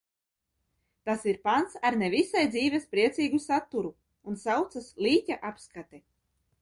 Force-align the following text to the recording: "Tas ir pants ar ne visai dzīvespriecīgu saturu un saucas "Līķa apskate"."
"Tas 1.07 1.21
ir 1.31 1.37
pants 1.47 1.75
ar 1.89 1.97
ne 2.03 2.09
visai 2.15 2.43
dzīvespriecīgu 2.55 3.43
saturu 3.47 3.93
un 4.33 4.41
saucas 4.47 4.89
"Līķa 5.09 5.39
apskate"." 5.51 6.03